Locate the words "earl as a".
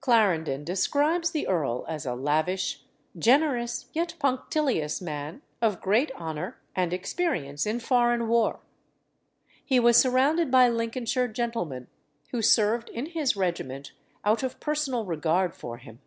1.48-2.14